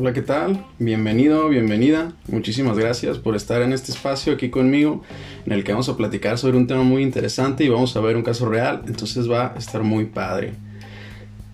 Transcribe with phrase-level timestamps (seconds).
[0.00, 0.64] Hola, ¿qué tal?
[0.78, 2.14] Bienvenido, bienvenida.
[2.26, 5.02] Muchísimas gracias por estar en este espacio aquí conmigo
[5.44, 8.16] en el que vamos a platicar sobre un tema muy interesante y vamos a ver
[8.16, 10.54] un caso real, entonces va a estar muy padre.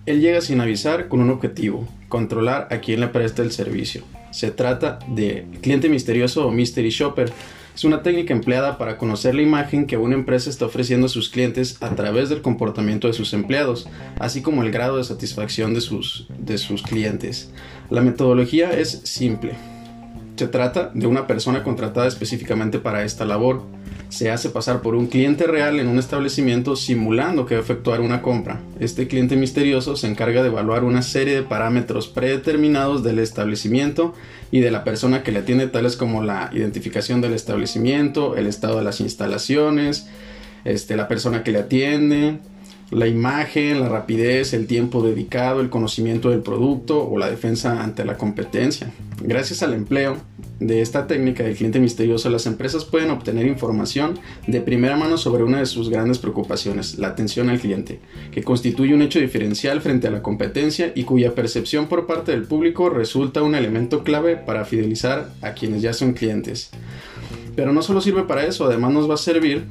[0.05, 4.03] Él llega sin avisar con un objetivo, controlar a quien le presta el servicio.
[4.31, 7.33] Se trata de cliente misterioso o mystery shopper,
[7.77, 11.29] es una técnica empleada para conocer la imagen que una empresa está ofreciendo a sus
[11.29, 13.87] clientes a través del comportamiento de sus empleados,
[14.17, 17.51] así como el grado de satisfacción de sus, de sus clientes.
[17.91, 19.76] La metodología es simple.
[20.37, 23.63] Se trata de una persona contratada específicamente para esta labor
[24.09, 27.99] se hace pasar por un cliente real en un establecimiento simulando que va a efectuar
[27.99, 28.61] una compra.
[28.79, 34.13] Este cliente misterioso se encarga de evaluar una serie de parámetros predeterminados del establecimiento
[34.49, 38.77] y de la persona que le atiende, tales como la identificación del establecimiento, el estado
[38.77, 40.07] de las instalaciones,
[40.63, 42.39] este, la persona que le atiende,
[42.91, 48.05] la imagen, la rapidez, el tiempo dedicado, el conocimiento del producto o la defensa ante
[48.05, 48.91] la competencia.
[49.21, 50.17] Gracias al empleo
[50.59, 55.43] de esta técnica del cliente misterioso, las empresas pueden obtener información de primera mano sobre
[55.43, 57.99] una de sus grandes preocupaciones, la atención al cliente,
[58.31, 62.43] que constituye un hecho diferencial frente a la competencia y cuya percepción por parte del
[62.43, 66.71] público resulta un elemento clave para fidelizar a quienes ya son clientes.
[67.55, 69.65] Pero no solo sirve para eso, además nos va a servir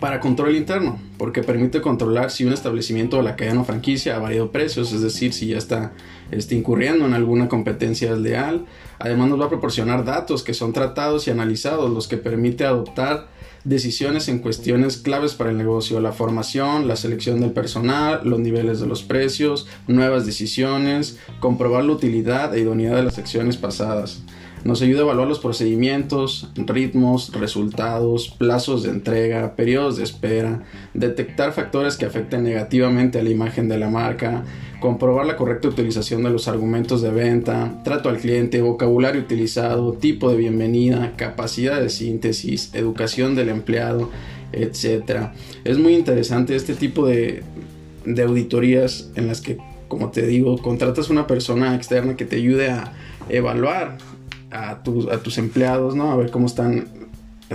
[0.00, 4.52] para control interno, porque permite controlar si un establecimiento o la cadena franquicia ha variado
[4.52, 5.92] precios, es decir, si ya está,
[6.30, 8.66] está, incurriendo en alguna competencia leal.
[8.98, 13.28] Además nos va a proporcionar datos que son tratados y analizados, los que permite adoptar
[13.64, 18.80] decisiones en cuestiones claves para el negocio, la formación, la selección del personal, los niveles
[18.80, 24.22] de los precios, nuevas decisiones, comprobar la utilidad e idoneidad de las acciones pasadas.
[24.64, 31.52] Nos ayuda a evaluar los procedimientos, ritmos, resultados, plazos de entrega, periodos de espera, detectar
[31.52, 34.44] factores que afecten negativamente a la imagen de la marca,
[34.80, 40.30] comprobar la correcta utilización de los argumentos de venta, trato al cliente, vocabulario utilizado, tipo
[40.30, 44.10] de bienvenida, capacidad de síntesis, educación del empleado,
[44.52, 45.28] etc.
[45.64, 47.42] Es muy interesante este tipo de,
[48.04, 52.70] de auditorías en las que, como te digo, contratas una persona externa que te ayude
[52.70, 52.92] a
[53.28, 53.98] evaluar
[54.50, 56.10] a, tus empleados, ¿no?
[56.10, 56.88] A ver cómo están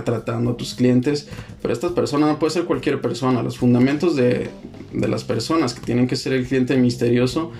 [0.04, 1.28] tratando a tus clientes.
[1.60, 3.42] Pero estas personas no puede ser cualquier persona.
[3.42, 4.50] Los fundamentos de,
[4.92, 7.52] de las personas que tienen que ser el cliente misterioso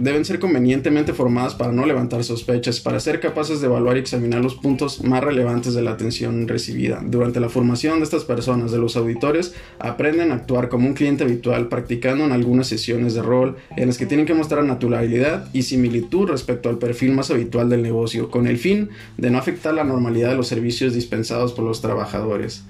[0.00, 4.42] deben ser convenientemente formadas para no levantar sospechas, para ser capaces de evaluar y examinar
[4.42, 7.02] los puntos más relevantes de la atención recibida.
[7.04, 11.24] Durante la formación de estas personas, de los auditores, aprenden a actuar como un cliente
[11.24, 15.62] habitual, practicando en algunas sesiones de rol en las que tienen que mostrar naturalidad y
[15.62, 18.88] similitud respecto al perfil más habitual del negocio, con el fin
[19.18, 22.64] de no afectar la normalidad de los servicios dispensados por los trabajadores.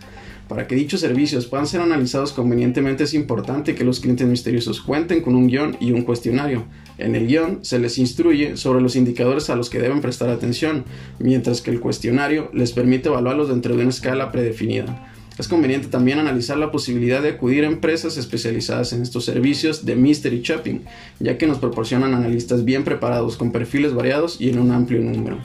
[0.51, 5.23] Para que dichos servicios puedan ser analizados convenientemente es importante que los clientes misteriosos cuenten
[5.23, 6.65] con un guion y un cuestionario.
[6.99, 10.85] En el guion se les instruye sobre los indicadores a los que deben prestar atención,
[11.21, 15.13] mientras que el cuestionario les permite evaluarlos dentro de una escala predefinida.
[15.39, 19.95] Es conveniente también analizar la posibilidad de acudir a empresas especializadas en estos servicios de
[19.95, 20.81] mystery shopping,
[21.21, 25.39] ya que nos proporcionan analistas bien preparados con perfiles variados y en un amplio número.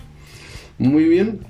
[0.80, 1.42] Muy bien,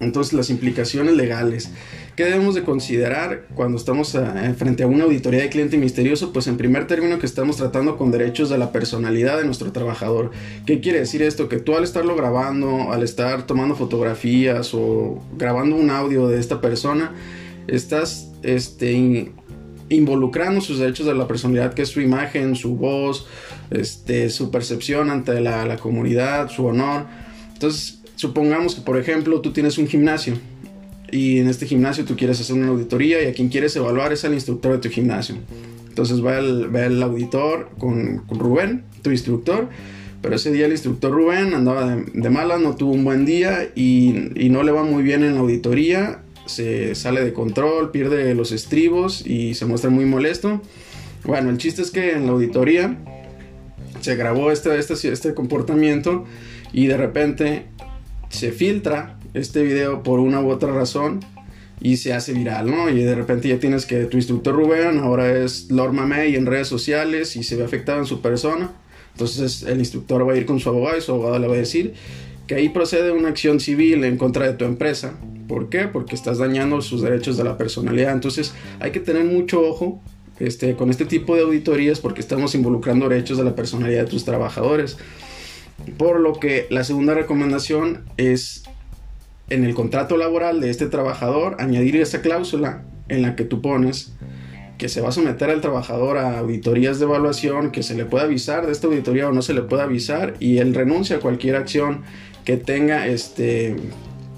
[0.00, 1.70] entonces las implicaciones legales.
[2.16, 6.32] ¿Qué debemos de considerar cuando estamos eh, frente a una auditoría de cliente misterioso?
[6.32, 10.30] Pues en primer término que estamos tratando con derechos de la personalidad de nuestro trabajador.
[10.64, 11.48] ¿Qué quiere decir esto?
[11.48, 16.60] Que tú al estarlo grabando, al estar tomando fotografías o grabando un audio de esta
[16.60, 17.12] persona,
[17.66, 19.32] estás este,
[19.88, 23.26] involucrando sus derechos de la personalidad, que es su imagen, su voz,
[23.70, 27.06] este, su percepción ante la, la comunidad, su honor.
[27.52, 30.34] Entonces, supongamos que, por ejemplo, tú tienes un gimnasio
[31.10, 34.24] y en este gimnasio tú quieres hacer una auditoría y a quien quieres evaluar es
[34.24, 35.36] al instructor de tu gimnasio.
[35.88, 39.68] Entonces va el, va el auditor con, Rubén, tu instructor,
[40.20, 43.70] pero ese día el instructor Rubén andaba de, de mala, no tuvo un buen día
[43.74, 48.34] y, y, no le va muy bien en la auditoría, se sale de control, pierde
[48.34, 50.60] los estribos y se muestra muy molesto.
[51.24, 52.98] Bueno, el chiste es que en la auditoría
[54.00, 56.24] se grabó este, este, este comportamiento
[56.72, 57.66] y de repente
[58.28, 61.20] se filtra este video por una u otra razón
[61.80, 62.88] y se hace viral, ¿no?
[62.88, 66.68] Y de repente ya tienes que tu instructor Rubén ahora es Lord Mamey en redes
[66.68, 68.72] sociales y se ve afectado en su persona.
[69.12, 71.58] Entonces el instructor va a ir con su abogado y su abogado le va a
[71.58, 71.94] decir
[72.46, 75.14] que ahí procede una acción civil en contra de tu empresa.
[75.48, 75.88] ¿Por qué?
[75.88, 78.12] Porque estás dañando sus derechos de la personalidad.
[78.12, 80.00] Entonces hay que tener mucho ojo
[80.38, 84.24] este, con este tipo de auditorías porque estamos involucrando derechos de la personalidad de tus
[84.24, 84.96] trabajadores.
[85.96, 88.64] Por lo que la segunda recomendación es
[89.48, 94.12] en el contrato laboral de este trabajador añadir esa cláusula en la que tú pones
[94.78, 98.24] que se va a someter al trabajador a auditorías de evaluación, que se le puede
[98.24, 101.56] avisar de esta auditoría o no se le puede avisar y él renuncia a cualquier
[101.56, 102.02] acción
[102.44, 103.76] que tenga este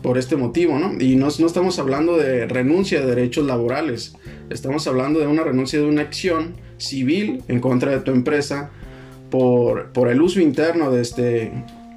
[0.03, 0.93] por este motivo, ¿no?
[1.00, 4.15] Y no, no estamos hablando de renuncia de derechos laborales,
[4.49, 8.71] estamos hablando de una renuncia de una acción civil en contra de tu empresa
[9.31, 11.53] por, por el uso interno de este,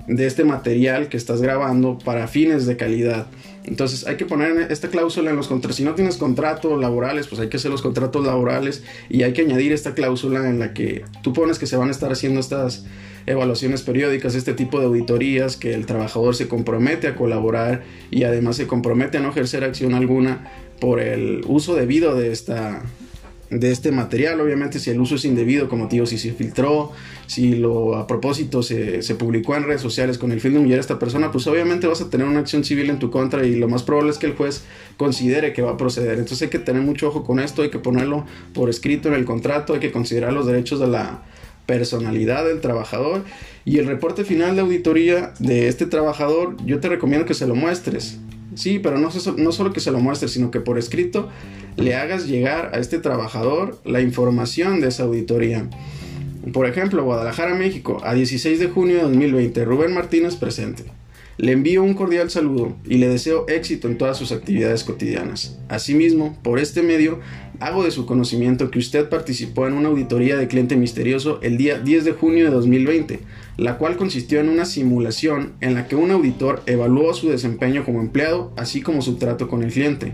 [0.07, 3.28] de este material que estás grabando para fines de calidad.
[3.63, 5.78] Entonces hay que poner esta cláusula en los contratos.
[5.78, 9.42] Si no tienes contratos laborales, pues hay que hacer los contratos laborales y hay que
[9.42, 12.86] añadir esta cláusula en la que tú pones que se van a estar haciendo estas
[13.28, 18.56] evaluaciones periódicas, este tipo de auditorías, que el trabajador se compromete a colaborar y además
[18.56, 22.81] se compromete a no ejercer acción alguna por el uso debido de esta
[23.51, 26.94] de este material, obviamente si el uso es indebido, como tío, si se filtró,
[27.27, 30.77] si lo a propósito se, se publicó en redes sociales con el fin de humillar
[30.77, 33.56] a esta persona, pues obviamente vas a tener una acción civil en tu contra y
[33.56, 34.63] lo más probable es que el juez
[34.95, 36.13] considere que va a proceder.
[36.13, 39.25] Entonces hay que tener mucho ojo con esto, hay que ponerlo por escrito en el
[39.25, 41.21] contrato, hay que considerar los derechos de la
[41.65, 43.25] personalidad del trabajador.
[43.65, 47.56] Y el reporte final de auditoría de este trabajador yo te recomiendo que se lo
[47.56, 48.18] muestres
[48.56, 51.30] Sí, pero no, solo que se lo muestres, sino que por escrito
[51.77, 55.69] le hagas llegar a este trabajador la información de esa auditoría.
[56.53, 60.83] Por ejemplo, Guadalajara, México, a 16 de junio de 2020, Rubén Martínez presente.
[61.41, 65.57] Le envío un cordial saludo y le deseo éxito en todas sus actividades cotidianas.
[65.69, 67.19] Asimismo, por este medio,
[67.59, 71.79] hago de su conocimiento que usted participó en una auditoría de cliente misterioso el día
[71.79, 73.21] 10 de junio de 2020,
[73.57, 78.01] la cual consistió en una simulación en la que un auditor evaluó su desempeño como
[78.01, 80.13] empleado, así como su trato con el cliente.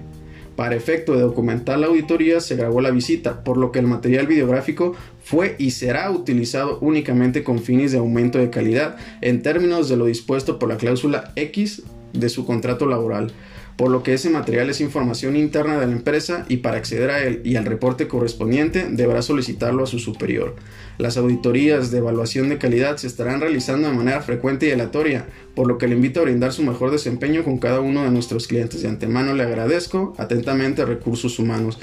[0.58, 4.26] Para efecto de documentar la auditoría se grabó la visita, por lo que el material
[4.26, 9.98] videográfico fue y será utilizado únicamente con fines de aumento de calidad en términos de
[9.98, 11.84] lo dispuesto por la cláusula X
[12.14, 13.32] de su contrato laboral
[13.78, 17.24] por lo que ese material es información interna de la empresa y para acceder a
[17.24, 20.56] él y al reporte correspondiente deberá solicitarlo a su superior.
[20.98, 25.68] Las auditorías de evaluación de calidad se estarán realizando de manera frecuente y aleatoria, por
[25.68, 28.82] lo que le invito a brindar su mejor desempeño con cada uno de nuestros clientes.
[28.82, 31.78] De antemano le agradezco atentamente Recursos Humanos.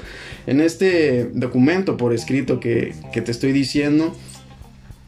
[0.47, 4.13] En este documento por escrito que, que te estoy diciendo,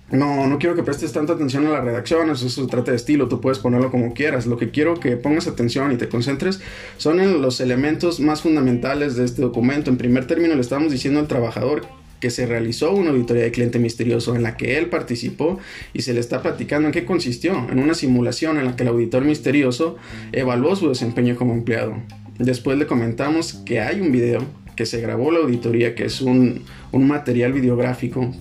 [0.10, 3.28] no, no quiero que prestes tanta atención a la redacción, eso se trata de estilo,
[3.28, 4.46] tú puedes ponerlo como quieras.
[4.46, 6.62] Lo que quiero que pongas atención y te concentres
[6.98, 9.90] son los elementos más fundamentales de este documento.
[9.90, 11.86] En primer término, le estamos diciendo al trabajador
[12.22, 15.60] que se realizó una auditoría de cliente misterioso en la que él participó
[15.94, 18.90] y se le está platicando en qué consistió, en una simulación en la que el
[18.90, 19.98] auditor misterioso
[20.32, 21.96] evaluó su desempeño como empleado.
[22.40, 24.44] Después le comentamos que hay un video
[24.76, 28.32] que se grabó la auditoría, que es un, un material videográfico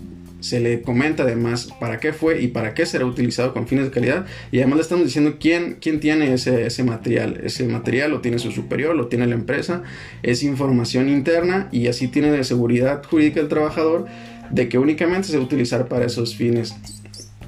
[0.41, 3.91] se le comenta además para qué fue y para qué será utilizado con fines de
[3.91, 7.41] calidad y además le estamos diciendo quién, quién tiene ese, ese material.
[7.43, 9.83] Ese material lo tiene su superior, lo tiene la empresa,
[10.23, 14.07] es información interna y así tiene de seguridad jurídica el trabajador
[14.51, 16.75] de que únicamente se va a utilizar para esos fines.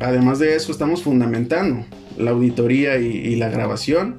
[0.00, 1.84] Además de eso estamos fundamentando
[2.16, 4.16] la auditoría y, y la grabación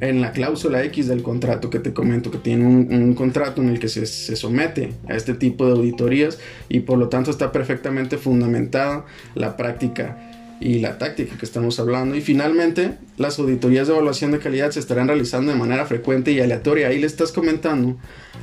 [0.00, 3.78] en la cláusula X del contrato que te comento, que tiene un, contrato en el
[3.78, 6.38] que se, somete a este tipo de auditorías
[6.68, 10.30] y por lo tanto está perfectamente fundamentada la práctica
[10.60, 12.16] y la táctica que estamos hablando.
[12.16, 16.40] Y finalmente, las auditorías de evaluación de calidad se estarán realizando de manera frecuente y
[16.40, 16.88] aleatoria.
[16.88, 17.96] Ahí le estás comentando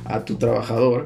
[0.04, 1.04] a tu trabajador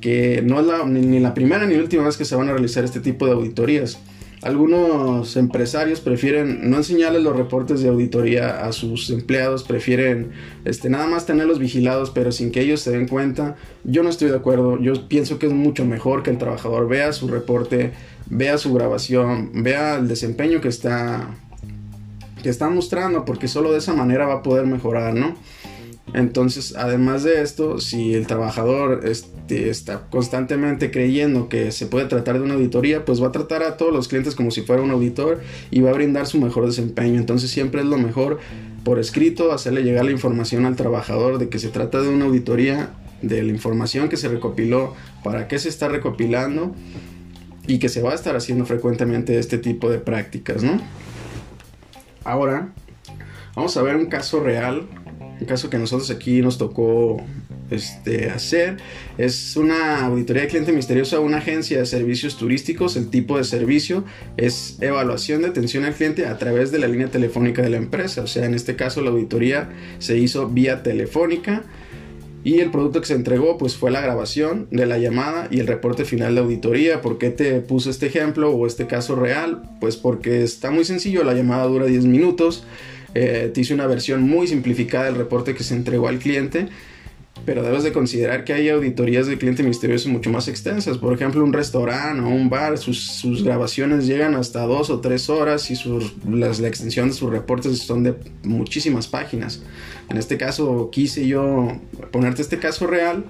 [0.00, 2.52] que no es la, ni la primera ni la última vez que se van a
[2.52, 3.98] realizar este tipo de auditorías
[4.42, 10.32] algunos empresarios prefieren no enseñarles los reportes de auditoría a sus empleados, prefieren
[10.64, 13.56] este, nada más tenerlos vigilados, pero sin que ellos se den cuenta.
[13.84, 17.12] Yo no estoy de acuerdo, yo pienso que es mucho mejor que el trabajador vea
[17.12, 17.92] su reporte,
[18.26, 21.28] vea su grabación, vea el desempeño que está,
[22.42, 25.36] que está mostrando, porque solo de esa manera va a poder mejorar, ¿no?
[26.14, 32.38] Entonces, además de esto, si el trabajador este, está constantemente creyendo que se puede tratar
[32.38, 34.90] de una auditoría, pues va a tratar a todos los clientes como si fuera un
[34.90, 35.40] auditor
[35.70, 37.18] y va a brindar su mejor desempeño.
[37.18, 38.40] Entonces, siempre es lo mejor
[38.84, 42.90] por escrito hacerle llegar la información al trabajador de que se trata de una auditoría,
[43.22, 46.74] de la información que se recopiló, para qué se está recopilando
[47.66, 50.62] y que se va a estar haciendo frecuentemente este tipo de prácticas.
[52.24, 52.72] Ahora,
[53.54, 54.88] vamos a ver un caso real
[55.42, 57.20] un caso que nosotros aquí nos tocó
[57.70, 58.76] este, hacer
[59.18, 62.96] es una auditoría de cliente misterioso a una agencia de servicios turísticos.
[62.96, 64.04] El tipo de servicio
[64.36, 68.22] es evaluación de atención al cliente a través de la línea telefónica de la empresa.
[68.22, 71.64] O sea, en este caso la auditoría se hizo vía telefónica.
[72.44, 75.68] Y el producto que se entregó pues fue la grabación de la llamada y el
[75.68, 77.00] reporte final de auditoría.
[77.00, 79.62] ¿Por qué te puse este ejemplo o este caso real?
[79.80, 82.64] Pues porque está muy sencillo, la llamada dura 10 minutos.
[83.14, 86.68] Eh, te hice una versión muy simplificada del reporte que se entregó al cliente
[87.44, 90.98] pero debes de considerar que hay auditorías de cliente misterioso mucho más extensas.
[90.98, 95.70] Por ejemplo, un restaurante o un bar, sus, grabaciones llegan hasta dos o tres horas
[95.70, 95.74] y
[96.28, 98.14] la extensión de sus reportes son de
[98.44, 99.62] muchísimas páginas.
[100.08, 101.68] En este caso quise yo
[102.10, 103.24] ponerte este caso real,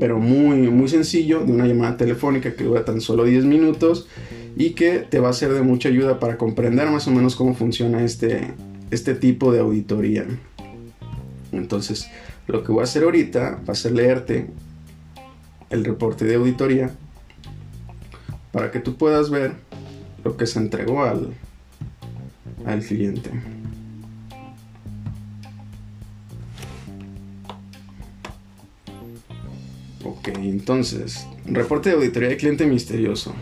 [0.00, 4.08] pero muy, muy sencillo, de una llamada telefónica que dura tan solo 10 minutos
[4.56, 7.54] y que te va a ser de mucha ayuda para comprender más o menos cómo
[7.54, 8.48] funciona este,
[8.92, 10.26] este tipo de auditoría.
[11.50, 12.08] Entonces,
[12.46, 14.48] lo que voy a hacer ahorita va a ser leerte
[15.70, 16.90] el reporte de auditoría
[18.52, 19.54] para que tú puedas ver
[20.22, 21.32] lo que se entregó al,
[22.66, 23.30] al cliente.
[30.04, 33.34] Ok, entonces, reporte de auditoría de cliente misterioso.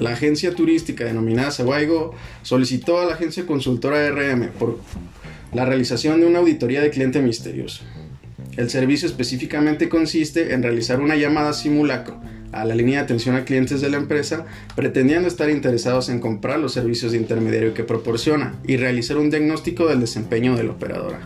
[0.00, 4.78] La agencia turística denominada Saguaigo solicitó a la agencia consultora RM por
[5.54, 7.82] la realización de una auditoría de cliente misterioso.
[8.58, 12.20] El servicio específicamente consiste en realizar una llamada simulacro
[12.52, 16.58] a la línea de atención a clientes de la empresa pretendiendo estar interesados en comprar
[16.58, 21.20] los servicios de intermediario que proporciona y realizar un diagnóstico del desempeño de la operadora.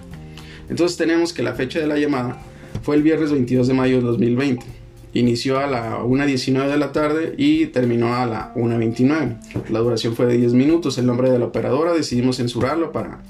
[0.69, 2.41] Entonces tenemos que la fecha de la llamada
[2.83, 4.80] fue el viernes 22 de mayo de 2020.
[5.13, 9.71] Inició a la 1.19 de la tarde y terminó a la 1.29.
[9.71, 10.99] La duración fue de 10 minutos.
[10.99, 13.21] El nombre de la operadora decidimos censurarlo para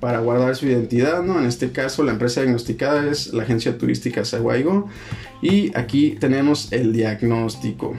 [0.00, 1.38] para guardar su identidad, ¿no?
[1.38, 4.88] En este caso la empresa diagnosticada es la agencia turística Saguaigo
[5.42, 7.96] y aquí tenemos el diagnóstico.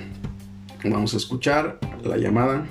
[0.85, 2.65] Vamos a escuchar la llamada.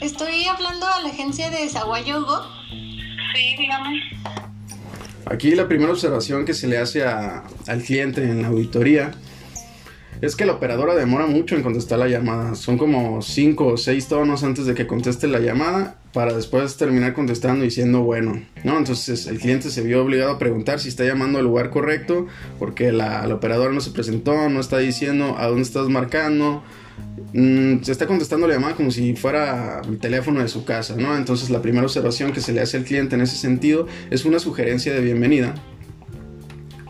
[0.00, 2.46] Estoy hablando a la agencia de Go.
[3.34, 4.02] Sí, dígame.
[5.26, 9.12] Aquí la primera observación que se le hace al cliente en la auditoría
[10.20, 12.54] es que la operadora demora mucho en contestar la llamada.
[12.54, 17.12] Son como 5 o 6 tonos antes de que conteste la llamada para después terminar
[17.14, 18.42] contestando diciendo bueno.
[18.62, 18.78] ¿no?
[18.78, 22.26] Entonces el cliente se vio obligado a preguntar si está llamando al lugar correcto
[22.58, 26.62] porque la, la operadora no se presentó, no está diciendo a dónde estás marcando
[27.32, 31.16] Mm, se está contestando la llamada como si fuera el teléfono de su casa, ¿no?
[31.16, 34.38] Entonces la primera observación que se le hace al cliente en ese sentido es una
[34.38, 35.54] sugerencia de bienvenida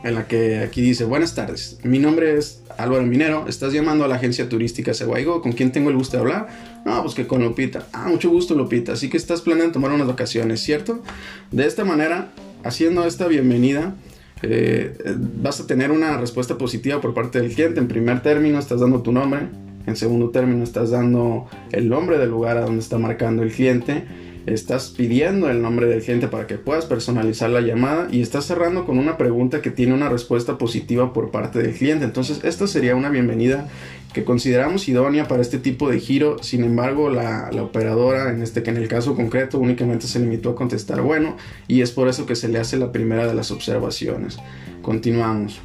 [0.03, 4.09] en la que aquí dice, buenas tardes, mi nombre es Álvaro Minero, estás llamando a
[4.09, 6.49] la agencia turística Ceguaigo, ¿con quién tengo el gusto de hablar?
[6.85, 7.87] No, pues que con Lupita.
[7.93, 11.03] Ah, mucho gusto Lupita, así que estás planeando tomar unas vacaciones, ¿cierto?
[11.51, 13.95] De esta manera, haciendo esta bienvenida,
[14.43, 14.97] eh,
[15.41, 17.81] vas a tener una respuesta positiva por parte del cliente.
[17.81, 19.49] En primer término, estás dando tu nombre,
[19.87, 24.05] en segundo término, estás dando el nombre del lugar a donde está marcando el cliente.
[24.47, 28.85] Estás pidiendo el nombre del cliente para que puedas personalizar la llamada y estás cerrando
[28.85, 32.05] con una pregunta que tiene una respuesta positiva por parte del cliente.
[32.05, 33.69] Entonces, esta sería una bienvenida
[34.13, 36.43] que consideramos idónea para este tipo de giro.
[36.43, 40.51] Sin embargo, la, la, operadora, en este que en el caso concreto, únicamente se limitó
[40.51, 41.37] a contestar bueno
[41.67, 44.37] y es por eso que se le hace la primera de las observaciones.
[44.83, 45.61] Continuamos.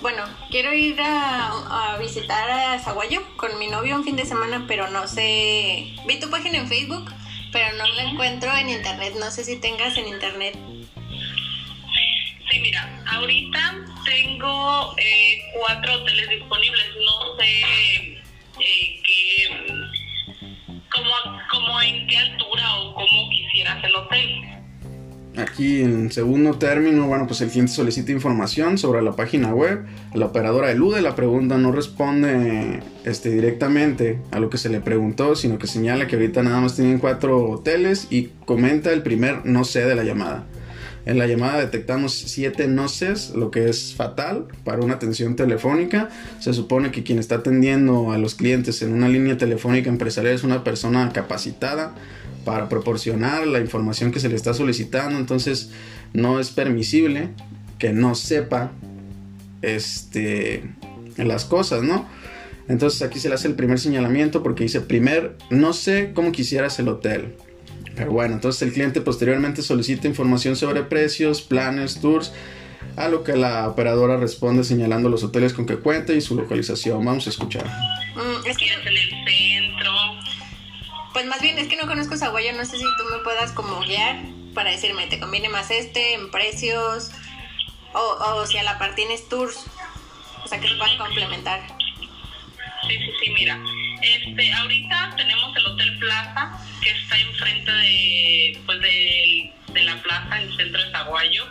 [0.00, 4.88] Bueno, quiero ir a, visitar a Zaguayo con mi novio un fin de semana, pero
[4.88, 7.12] no sé, vi tu página en Facebook,
[7.50, 10.56] pero no la encuentro en internet, no sé si tengas en internet.
[12.50, 17.60] Sí, mira, ahorita tengo eh, cuatro hoteles disponibles, no sé
[18.60, 19.66] eh, qué,
[20.92, 21.10] como,
[21.50, 24.59] como en qué altura o cómo quisieras el hotel.
[25.36, 30.26] Aquí en segundo término, bueno, pues el cliente solicita información sobre la página web, la
[30.26, 35.58] operadora elude la pregunta, no responde este, directamente a lo que se le preguntó, sino
[35.58, 39.84] que señala que ahorita nada más tienen cuatro hoteles y comenta el primer no sé
[39.84, 40.46] de la llamada.
[41.06, 46.10] En la llamada detectamos siete no sé, lo que es fatal para una atención telefónica.
[46.40, 50.44] Se supone que quien está atendiendo a los clientes en una línea telefónica empresarial es
[50.44, 51.94] una persona capacitada
[52.44, 55.18] para proporcionar la información que se le está solicitando.
[55.18, 55.70] Entonces
[56.12, 57.28] no es permisible
[57.78, 58.72] que no sepa
[59.62, 60.62] este,
[61.16, 62.06] las cosas, ¿no?
[62.68, 66.78] Entonces aquí se le hace el primer señalamiento porque dice, primer, no sé cómo quisieras
[66.78, 67.34] el hotel.
[68.00, 72.32] Pero bueno, entonces el cliente posteriormente solicita información sobre precios, planes, tours,
[72.96, 77.04] a lo que la operadora responde señalando los hoteles con que cuenta y su localización.
[77.04, 77.66] Vamos a escuchar.
[77.66, 79.92] Mm, es que el centro,
[81.12, 83.80] pues más bien es que no conozco Zaguayo, no sé si tú me puedas como
[83.80, 84.16] guiar.
[84.54, 87.10] para decirme, ¿te conviene más este en precios?
[87.92, 89.66] O, o si a la par tienes tours,
[90.42, 91.60] o sea, que se puedan complementar.
[92.90, 93.56] Sí, sí, sí, mira.
[94.02, 100.40] Este, ahorita tenemos el Hotel Plaza, que está enfrente de, pues de, de la plaza,
[100.40, 101.46] en el centro de Zaguayo.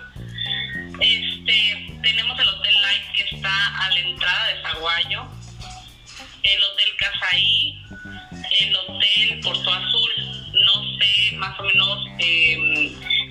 [1.00, 5.28] Este, tenemos el Hotel Light, que está a la entrada de Zaguayo.
[6.44, 7.82] El Hotel Casaí,
[8.60, 10.12] el Hotel Porto Azul.
[10.66, 12.58] No sé, más o menos, eh,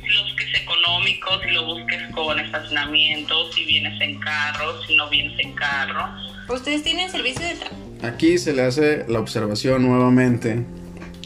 [0.03, 5.11] si lo busques económico, si lo busques con estacionamiento, si vienes en carro, si no
[5.11, 6.09] vienes en carro.
[6.49, 7.57] ¿Ustedes tienen servicio de
[8.03, 10.65] Aquí se le hace la observación nuevamente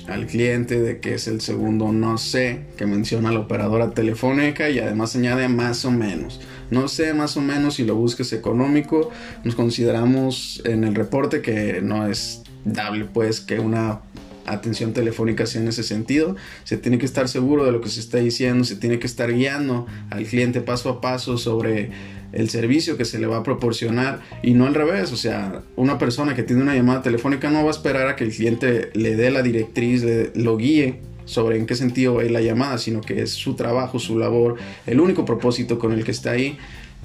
[0.09, 4.79] al cliente de que es el segundo no sé que menciona la operadora telefónica y
[4.79, 6.41] además añade más o menos.
[6.71, 9.11] No sé más o menos si lo busques económico.
[9.45, 14.01] Nos consideramos en el reporte que no es dable pues que una
[14.47, 16.37] atención telefónica sea en ese sentido.
[16.65, 19.33] Se tiene que estar seguro de lo que se está diciendo, se tiene que estar
[19.33, 21.91] guiando al cliente paso a paso sobre
[22.33, 25.99] el servicio que se le va a proporcionar y no al revés, o sea, una
[25.99, 29.17] persona que tiene una llamada telefónica no va a esperar a que el cliente le
[29.17, 33.21] dé la directriz, le- lo guíe sobre en qué sentido es la llamada, sino que
[33.23, 34.57] es su trabajo, su labor,
[34.87, 36.57] el único propósito con el que está ahí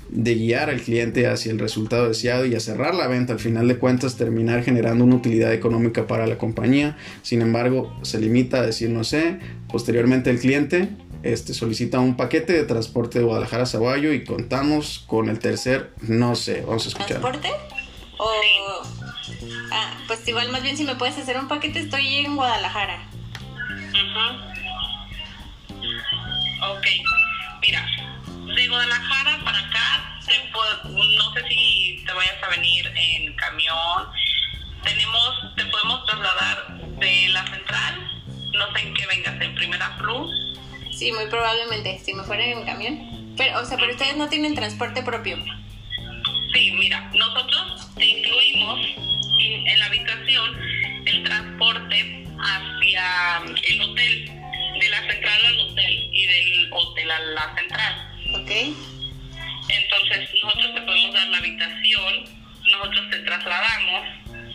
[0.10, 3.68] de guiar al cliente hacia el resultado deseado y a cerrar la venta, al final
[3.68, 6.98] de cuentas terminar generando una utilidad económica para la compañía.
[7.22, 10.90] Sin embargo, se limita a decir no sé, posteriormente el cliente
[11.24, 15.92] este, solicita un paquete de transporte de Guadalajara a Zaguayo y contamos con el tercer
[16.02, 17.20] no sé, vamos a escuchar.
[17.20, 17.50] transporte?
[18.18, 18.30] O...
[19.72, 23.10] Ah, pues igual más bien si me puedes hacer un paquete, estoy en Guadalajara.
[26.70, 26.86] Ok,
[27.62, 27.86] mira,
[28.58, 34.10] de Guadalajara para acá, te puedo- no sé si te vayas a venir en camión.
[34.84, 36.68] Tenemos, te podemos trasladar
[37.00, 38.24] de la central,
[38.54, 40.32] no sé en qué vengas, en Primera Plus.
[40.92, 43.36] Sí, muy probablemente, si me fuera en camión.
[43.38, 45.38] Pero, o sea, pero ustedes no tienen transporte propio.
[46.54, 48.80] Sí, mira, nosotros te incluimos
[49.40, 50.60] en, en la habitación
[51.06, 53.38] el transporte hacia
[53.70, 54.26] el hotel,
[54.80, 58.07] de la central al hotel y del hotel a la central.
[58.48, 58.54] ¿Ok?
[59.68, 62.14] Entonces, nosotros te podemos dar la habitación,
[62.72, 64.08] nosotros te trasladamos,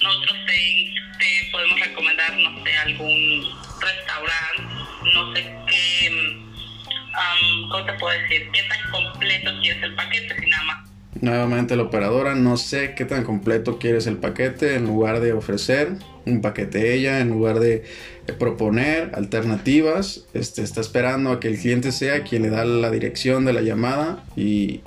[0.02, 3.52] nosotros te, te podemos recomendar, no sé, algún
[3.82, 8.48] restaurante, no sé qué, um, ¿cómo te puedo decir?
[8.50, 10.40] ¿Qué tan completo quieres el paquete?
[10.40, 10.88] Si nada más
[11.20, 15.98] Nuevamente la operadora, no sé qué tan completo quieres el paquete, en lugar de ofrecer
[16.26, 17.84] un paquete ella, en lugar de
[18.26, 22.90] eh, proponer alternativas, este, está esperando a que el cliente sea quien le da la
[22.90, 24.80] dirección de la llamada y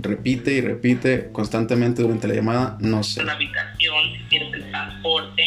[0.00, 3.22] repite y repite constantemente durante la llamada, no sé.
[3.24, 5.44] la habitación, si quieres el transporte,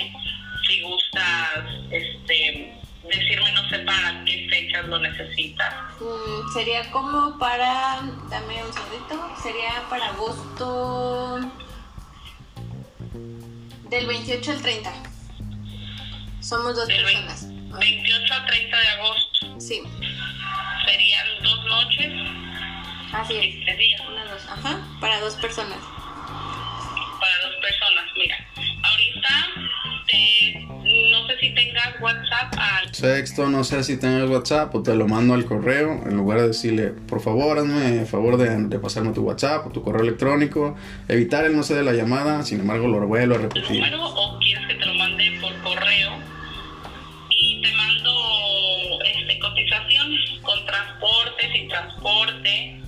[0.67, 5.73] si gustas este, decirme, no sé para qué fechas lo necesitas.
[5.99, 8.01] Mm, sería como para.
[8.29, 9.35] Dame un segundito.
[9.41, 11.51] Sería para agosto.
[13.89, 15.14] Del 28 al 30.
[16.47, 17.47] Somos dos Del personas.
[17.79, 19.81] 28 a 30 de agosto Sí,
[20.85, 22.13] serían dos noches
[23.13, 23.65] así es.
[23.65, 24.45] tres días Una, dos.
[24.49, 25.77] Ajá, para dos personas.
[25.77, 28.05] para dos personas.
[28.17, 28.37] Mira,
[28.83, 29.29] ahorita
[30.07, 30.65] te-
[31.11, 35.07] no sé si tengas WhatsApp al Sexto, no sé si tengas WhatsApp o te lo
[35.07, 39.11] mando al correo, en lugar de decirle, por favor, hazme el favor de, de pasarme
[39.13, 40.75] tu WhatsApp o tu correo electrónico,
[41.07, 43.71] evitar el no sé de la llamada, sin embargo lo vuelvo a repetir.
[43.81, 44.84] número o quieres que te
[52.05, 52.81] transporte,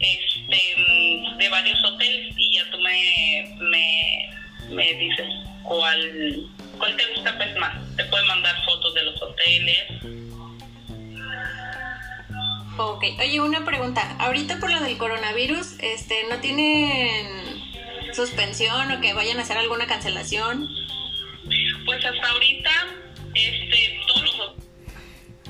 [0.00, 4.30] este de varios hoteles y ya tú me, me,
[4.74, 5.26] me dices
[5.62, 6.48] cuál,
[6.78, 7.96] cuál te gusta pues más.
[7.96, 9.84] Te pueden mandar fotos de los hoteles.
[12.78, 14.16] Ok, oye, una pregunta.
[14.18, 17.26] Ahorita por lo del coronavirus, este, ¿no tienen
[18.12, 20.68] suspensión o que vayan a hacer alguna cancelación?
[21.86, 22.70] Pues hasta ahorita
[23.34, 24.65] este todos los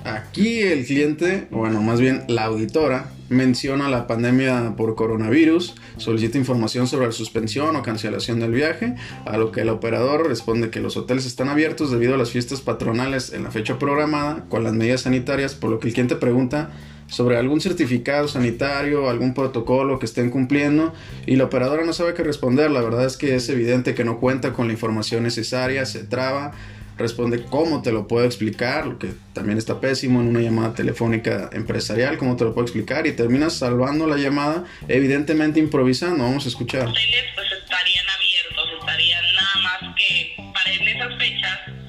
[0.07, 6.87] Aquí el cliente, bueno, más bien la auditora, menciona la pandemia por coronavirus, solicita información
[6.87, 10.97] sobre la suspensión o cancelación del viaje, a lo que el operador responde que los
[10.97, 15.01] hoteles están abiertos debido a las fiestas patronales en la fecha programada con las medidas
[15.01, 16.71] sanitarias, por lo que el cliente pregunta
[17.09, 20.93] sobre algún certificado sanitario, algún protocolo que estén cumpliendo
[21.25, 24.19] y la operadora no sabe qué responder, la verdad es que es evidente que no
[24.19, 26.53] cuenta con la información necesaria, se traba,
[26.97, 31.51] responde cómo te lo puedo explicar, lo que también está pésimo en una llamada telefónica
[31.53, 36.49] empresarial, cómo te lo puedo explicar y terminas salvando la llamada, evidentemente improvisando, vamos a
[36.49, 36.87] escuchar.
[36.87, 41.86] hoteles pues estarían abiertos, estarían nada más que para en esas fechas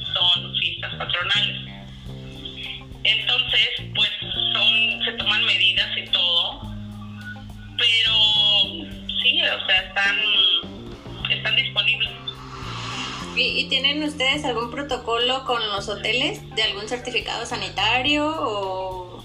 [13.67, 19.23] ¿Y, ¿Y, tienen ustedes algún protocolo con los hoteles de algún certificado sanitario o...?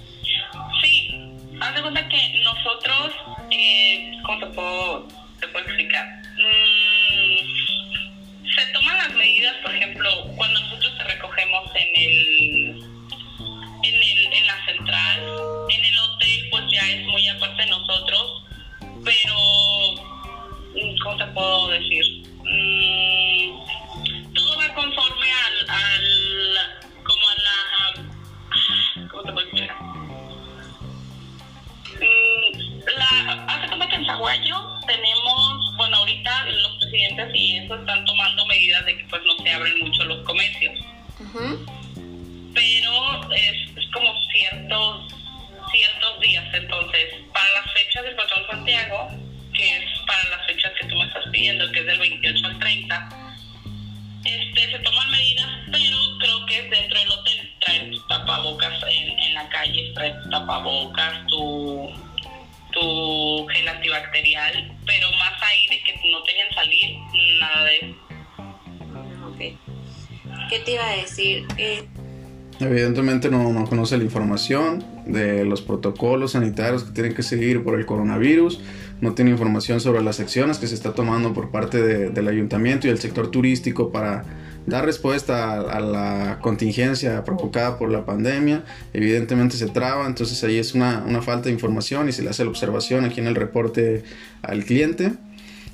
[0.83, 1.11] Sí,
[1.61, 3.12] haz de cuenta que nosotros,
[3.50, 5.09] eh, ¿cómo te puedo,
[5.40, 6.07] te puedo explicar?
[6.37, 7.37] Mm,
[8.55, 10.61] se toman las medidas, por ejemplo, cuando
[42.55, 45.12] Pero es, es como ciertos
[45.73, 49.09] ciertos días, entonces, para las fechas del patrón Santiago,
[49.55, 52.59] que es para las fechas que tú me estás pidiendo, que es del 28 al
[52.59, 53.09] 30,
[54.25, 59.18] este, se toman medidas, pero creo que es dentro del hotel, traer tus tapabocas en,
[59.18, 61.90] en la calle, traer tus tapabocas, tu,
[62.73, 66.99] tu gel antibacterial, pero más ahí de que no te dejen salir,
[67.40, 67.97] nada de eso.
[69.27, 69.72] Ok.
[70.53, 71.47] ¿Qué te iba a decir?
[71.57, 71.85] Eh,
[72.61, 77.79] Evidentemente no, no conoce la información de los protocolos sanitarios que tienen que seguir por
[77.81, 78.61] el coronavirus,
[79.01, 82.87] no tiene información sobre las acciones que se está tomando por parte de- del ayuntamiento
[82.87, 84.25] y el sector turístico para
[84.67, 88.62] dar respuesta a, a la contingencia provocada por la pandemia.
[88.93, 92.45] Evidentemente se traba, entonces ahí es una, una falta de información y se le hace
[92.45, 94.05] la observación aquí en el reporte
[94.43, 95.15] al cliente.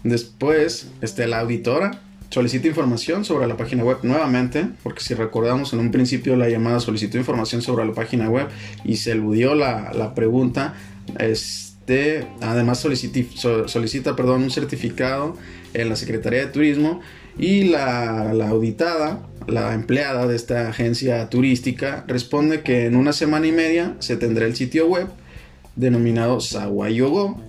[0.04, 5.80] Después, este, la auditora solicita información sobre la página web nuevamente, porque si recordamos en
[5.80, 8.48] un principio la llamada solicitó información sobre la página web
[8.84, 10.74] y se eludió la, la pregunta,
[11.18, 15.36] este, además solicita perdón, un certificado
[15.74, 17.00] en la Secretaría de Turismo
[17.38, 23.46] y la, la auditada, la empleada de esta agencia turística, responde que en una semana
[23.46, 25.08] y media se tendrá el sitio web
[25.76, 27.40] denominado Sawayogo,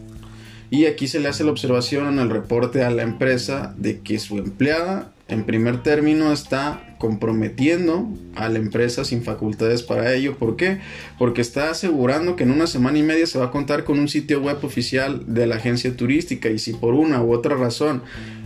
[0.71, 4.19] y aquí se le hace la observación en el reporte a la empresa de que
[4.19, 10.37] su empleada, en primer término, está comprometiendo a la empresa sin facultades para ello.
[10.37, 10.79] ¿Por qué?
[11.17, 14.07] Porque está asegurando que en una semana y media se va a contar con un
[14.09, 16.49] sitio web oficial de la agencia turística.
[16.49, 18.03] Y si por una u otra razón,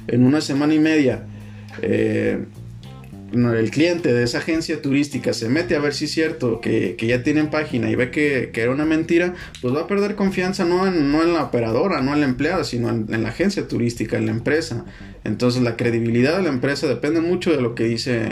[0.07, 1.25] en una semana y media,
[1.81, 2.45] eh,
[3.33, 7.07] el cliente de esa agencia turística se mete a ver si es cierto que, que
[7.07, 10.65] ya tienen página y ve que, que era una mentira, pues va a perder confianza
[10.65, 14.17] no en, no en la operadora, no en la empleada, sino en, la agencia turística,
[14.17, 14.85] en la empresa.
[15.23, 18.29] Entonces la credibilidad de la empresa depende mucho de lo que dice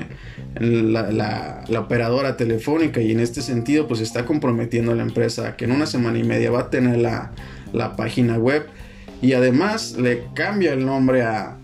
[0.59, 5.55] la, la- la operadora telefónica y en este sentido pues está comprometiendo a la empresa
[5.55, 7.31] que en una semana y media va a tener la,
[7.73, 8.65] la página web
[9.21, 11.57] y además le cambia el nombre a,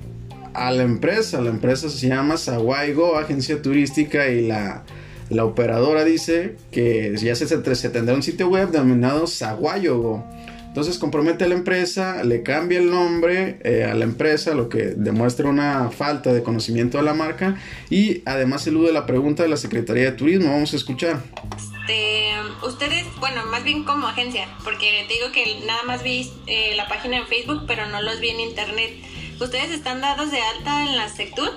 [0.57, 1.39] a la empresa.
[1.39, 4.83] La empresa se llama Sawaigo, agencia turística, y la,
[5.29, 10.25] la operadora dice que ya se, se tendrá un sitio web denominado Sawayogo.
[10.67, 14.93] Entonces compromete a la empresa, le cambia el nombre eh, a la empresa, lo que
[14.95, 17.55] demuestra una falta de conocimiento de la marca
[17.89, 20.51] y además elude la pregunta de la Secretaría de Turismo.
[20.51, 21.23] Vamos a escuchar.
[21.57, 22.29] Este,
[22.63, 26.87] ustedes, bueno, más bien como agencia, porque te digo que nada más vi eh, la
[26.87, 28.91] página en Facebook, pero no los vi en internet.
[29.39, 31.51] ¿Ustedes están dados de alta en la Sectur?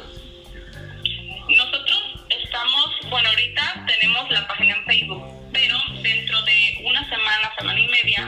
[1.49, 7.81] Nosotros estamos, bueno, ahorita tenemos la página en Facebook, pero dentro de una semana, semana
[7.81, 8.27] y media,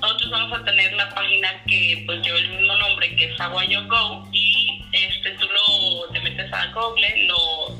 [0.00, 3.88] nosotros vamos a tener la página que pues lleva el mismo nombre que es Aguayo
[3.88, 7.76] Go y este tú lo te metes a Google, lo,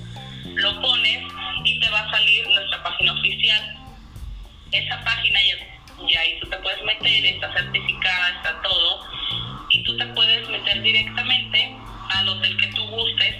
[0.57, 1.23] lo pones
[1.65, 3.77] y te va a salir nuestra página oficial.
[4.73, 9.13] Esa página ya, ya ahí tú te puedes meter, está certificada, está todo
[9.73, 10.32] y tú te puedes
[10.81, 11.77] directamente
[12.11, 13.37] al hotel que tú gustes.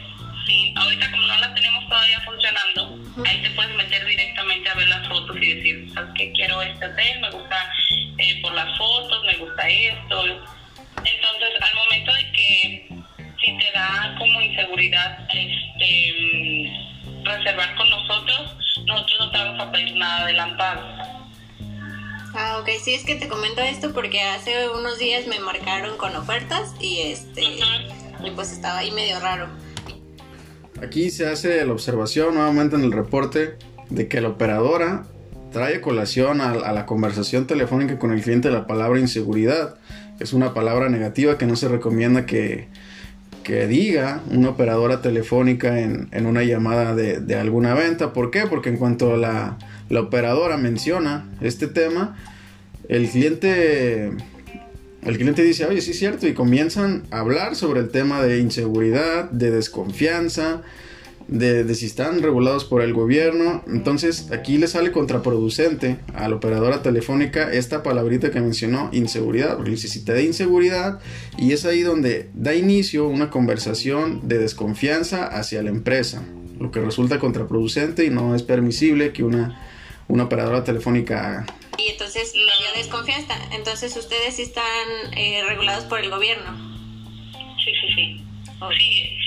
[0.47, 4.89] Sí, ahorita como no la tenemos todavía funcionando, ahí te puedes meter directamente a ver
[4.89, 6.33] las fotos y decir, ¿sabes qué?
[6.33, 7.73] Quiero este hotel, me gusta
[8.19, 10.25] eh, por las fotos, me gusta esto.
[11.05, 12.89] Entonces, al momento de que
[13.41, 19.73] si te da como inseguridad este mm, reservar con nosotros, nosotros no te vamos a
[19.73, 21.22] pedir nada adelantado.
[22.35, 26.17] Ah, ok, sí, es que te comento esto porque hace unos días me marcaron con
[26.17, 29.49] ofertas y este, y pues estaba ahí medio raro.
[30.83, 33.57] Aquí se hace la observación nuevamente en el reporte
[33.91, 35.05] de que la operadora
[35.53, 39.77] trae a colación a, a la conversación telefónica con el cliente la palabra inseguridad.
[40.19, 42.69] Es una palabra negativa que no se recomienda que,
[43.43, 48.15] que diga una operadora telefónica en, en una llamada de, de alguna venta.
[48.15, 48.47] ¿Por qué?
[48.47, 49.59] Porque en cuanto la,
[49.93, 52.17] la operadora menciona este tema,
[52.89, 54.11] el cliente
[55.03, 58.39] el cliente dice, oye, sí es cierto, y comienzan a hablar sobre el tema de
[58.39, 60.63] inseguridad, de desconfianza,
[61.27, 63.65] de, si están regulados por el gobierno.
[63.67, 69.77] Entonces aquí le sale contraproducente a la operadora telefónica esta palabrita que mencionó, inseguridad, porque
[69.77, 71.01] si te da inseguridad,
[71.37, 76.23] y es ahí donde da inicio una conversación de desconfianza hacia la empresa,
[76.59, 79.61] lo que resulta contraproducente y no es permisible que una,
[80.09, 81.47] una operadora telefónica haga.
[81.79, 83.35] Y entonces no desconfianza.
[83.53, 84.65] Entonces ustedes sí están
[85.17, 86.73] eh, regulados por el gobierno.
[87.65, 88.25] Sí, sí, sí.
[88.79, 89.19] Sí,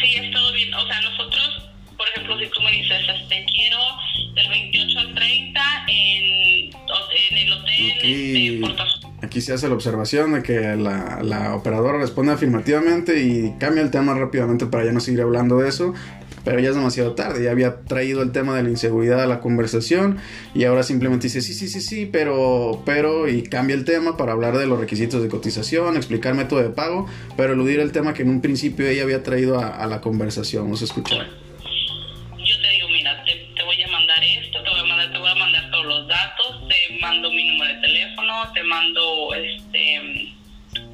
[0.00, 0.72] sí, es todo bien.
[0.74, 3.78] O sea, nosotros, por ejemplo, si tú me dices, este, quiero
[4.34, 10.32] del 28 al 30 en, en el hotel aquí, este, aquí se hace la observación
[10.32, 15.00] de que la, la operadora responde afirmativamente y cambia el tema rápidamente para ya no
[15.00, 15.94] seguir hablando de eso
[16.44, 19.40] pero ya es demasiado tarde, ya había traído el tema de la inseguridad a la
[19.40, 20.18] conversación
[20.54, 24.32] y ahora simplemente dice sí, sí, sí, sí, pero, pero, y cambia el tema para
[24.32, 28.22] hablar de los requisitos de cotización, explicar método de pago, pero eludir el tema que
[28.22, 30.64] en un principio ella había traído a, la conversación.
[30.64, 31.26] Vamos a escuchar.
[32.36, 35.30] Yo te digo, mira, te, voy a mandar esto, te voy a mandar, te voy
[35.30, 40.34] a mandar todos los datos, te mando mi número de teléfono, te mando este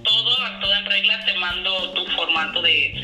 [0.04, 2.94] todo, todo en regla, te mando tu formato de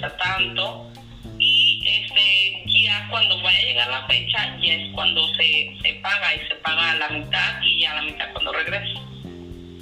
[0.00, 0.90] cuesta tanto.
[1.38, 6.34] Y este ya cuando vaya a llegar la fecha ya es cuando se, se paga
[6.34, 8.94] y se paga a la mitad y ya a la mitad cuando regrese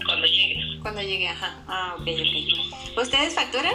[0.05, 1.65] cuando llegues cuando llegue ajá.
[1.67, 2.99] Ah ok ok.
[3.03, 3.75] Ustedes facturan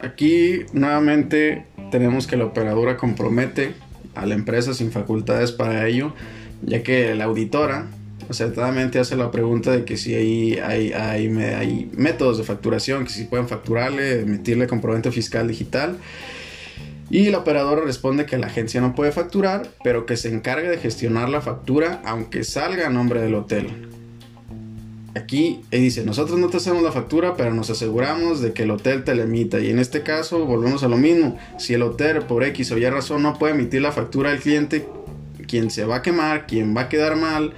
[0.00, 3.74] aquí nuevamente tenemos que la operadora compromete
[4.14, 6.14] a la empresa sin facultades para ello
[6.62, 7.88] ya que la auditora
[8.30, 13.10] acertadamente hace la pregunta de que si hay, hay, hay, hay métodos de facturación, que
[13.10, 15.98] si pueden facturarle, emitirle comprobante fiscal digital.
[17.10, 20.78] Y la operadora responde que la agencia no puede facturar, pero que se encargue de
[20.78, 23.66] gestionar la factura aunque salga a nombre del hotel.
[25.16, 29.02] Aquí dice, nosotros no te hacemos la factura, pero nos aseguramos de que el hotel
[29.02, 29.58] te la emita.
[29.58, 31.36] Y en este caso volvemos a lo mismo.
[31.58, 34.86] Si el hotel por X o Y razón no puede emitir la factura al cliente,
[35.48, 37.54] quien se va a quemar, quien va a quedar mal,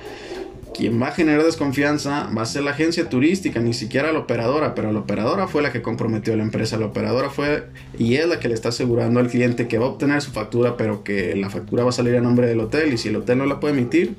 [0.74, 4.74] quien va a generar desconfianza va a ser la agencia turística, ni siquiera la operadora,
[4.74, 8.26] pero la operadora fue la que comprometió a la empresa, la operadora fue y es
[8.26, 11.36] la que le está asegurando al cliente que va a obtener su factura, pero que
[11.36, 13.60] la factura va a salir a nombre del hotel y si el hotel no la
[13.60, 14.16] puede emitir,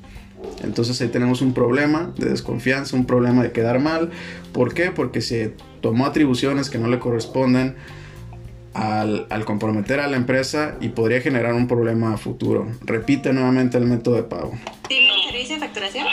[0.62, 4.10] entonces ahí tenemos un problema de desconfianza, un problema de quedar mal.
[4.52, 4.90] ¿Por qué?
[4.90, 7.76] Porque se tomó atribuciones que no le corresponden
[8.74, 12.66] al, al, comprometer a la empresa y podría generar un problema a futuro.
[12.82, 14.52] Repite nuevamente el método de pago.
[14.88, 16.06] ¿Tiene servicio de facturación?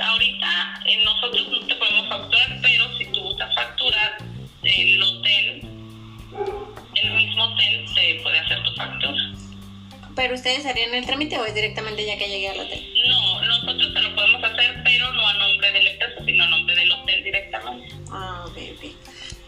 [0.00, 4.18] Ahorita, eh, nosotros no te podemos facturar, pero si tú gustas facturar
[4.62, 5.60] el hotel,
[6.94, 9.34] el mismo hotel te puede hacer tu factura.
[10.16, 12.94] ¿Pero ustedes harían el trámite o es directamente ya que llegue al hotel?
[13.08, 16.74] No, nosotros te lo podemos hacer, pero no a nombre del empresa, sino a nombre
[16.76, 17.94] del hotel directamente.
[18.10, 18.84] Ah, ok, ok.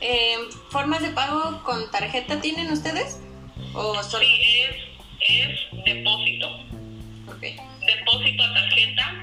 [0.00, 0.36] Eh,
[0.70, 3.20] ¿Formas de pago con tarjeta tienen ustedes?
[3.74, 4.24] ¿O solo...
[4.24, 4.76] Sí, es,
[5.28, 6.66] es depósito.
[7.36, 7.56] Okay.
[7.86, 9.15] Depósito a tarjeta,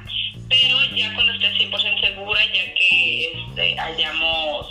[0.96, 4.68] ya cuando estés 100% segura, ya que este, hayamos,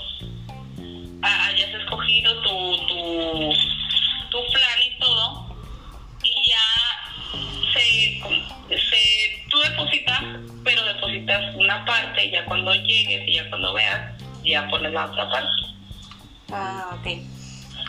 [1.23, 3.53] hayas escogido tu, tu,
[4.31, 5.57] tu plan y todo,
[6.23, 8.21] y ya se,
[8.77, 10.21] se, tú depositas,
[10.65, 14.13] pero depositas una parte, ya cuando llegues y ya cuando veas,
[14.45, 15.63] ya pones la otra parte.
[16.53, 17.07] Ah, ok.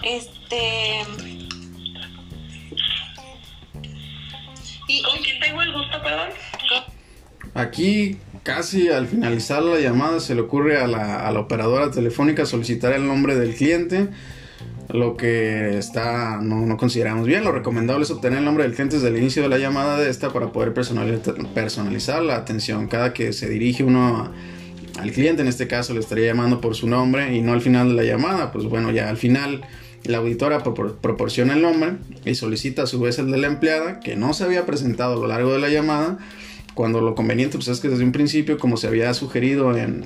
[0.04, 1.04] Este.
[4.88, 6.30] ¿Y con quién tengo el gusto, perdón?
[7.54, 12.46] Aquí, casi al finalizar la llamada, se le ocurre a la, a la operadora telefónica
[12.46, 14.10] solicitar el nombre del cliente
[14.90, 17.44] lo que está no, no, consideramos bien.
[17.44, 20.10] Lo recomendable es obtener el nombre del cliente desde el inicio de la llamada de
[20.10, 22.88] esta para poder personalizar la atención.
[22.88, 24.32] Cada que se dirige uno
[25.00, 27.90] al cliente, en este caso le estaría llamando por su nombre y no al final
[27.90, 29.62] de la llamada, pues bueno, ya al final
[30.04, 31.94] la auditora proporciona el nombre
[32.26, 35.16] y solicita a su vez el de la empleada que no se había presentado a
[35.16, 36.20] lo largo de la llamada,
[36.74, 40.06] cuando lo conveniente pues es que desde un principio, como se había sugerido en,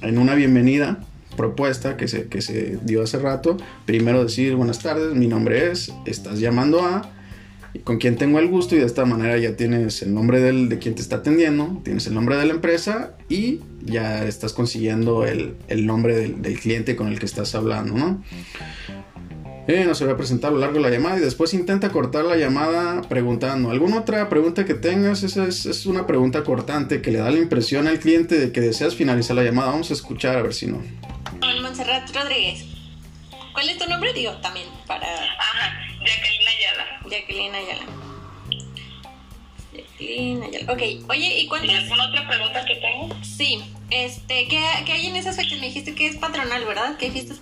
[0.00, 1.04] en una bienvenida
[1.36, 5.92] propuesta que se, que se dio hace rato, primero decir buenas tardes, mi nombre es,
[6.06, 7.10] estás llamando a
[7.84, 10.78] con quien tengo el gusto y de esta manera ya tienes el nombre del, de
[10.78, 15.54] quien te está atendiendo, tienes el nombre de la empresa y ya estás consiguiendo el,
[15.68, 18.22] el nombre del, del, cliente con el que estás hablando, ¿no?
[19.68, 21.90] Eh, no se va a presentar a lo largo de la llamada y después intenta
[21.90, 23.70] cortar la llamada preguntando.
[23.70, 25.22] ¿Alguna otra pregunta que tengas?
[25.22, 28.60] Esa es, es, una pregunta cortante que le da la impresión al cliente de que
[28.60, 29.70] deseas finalizar la llamada.
[29.70, 30.82] Vamos a escuchar a ver si no.
[31.62, 32.66] Montserrat Rodríguez.
[33.54, 34.12] ¿Cuál es tu nombre?
[34.12, 35.06] Digo, también para...
[35.06, 35.72] Ajá.
[36.04, 37.00] Jacqueline Ayala.
[37.08, 37.82] Jacqueline Ayala.
[39.72, 40.72] Jacqueline Ayala.
[40.72, 41.76] Ok, oye, ¿y ¿Y cuántas?
[41.84, 43.08] alguna otra pregunta que tengo?
[43.22, 45.60] Sí, este, ¿qué, qué hay en esas fechas?
[45.60, 46.96] Me dijiste que es patronal, ¿verdad?
[46.98, 47.40] ¿Qué fiestas?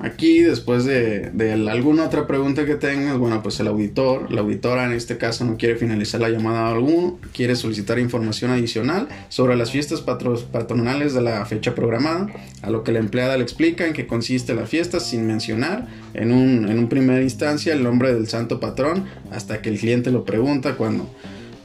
[0.00, 1.32] Aquí, después de,
[1.68, 5.56] alguna otra pregunta que tengas, bueno, pues el auditor, la auditora en este caso no
[5.56, 11.22] quiere finalizar la llamada alguno, quiere solicitar información adicional sobre las fiestas patro- patronales de
[11.22, 12.28] la fecha programada,
[12.62, 16.30] a lo que la empleada le explica en qué consiste la fiesta sin mencionar en
[16.30, 20.24] un, en un primera instancia el nombre del santo patrón, hasta que el cliente lo
[20.24, 21.12] pregunta cuando...